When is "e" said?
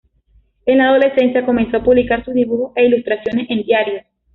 2.75-2.87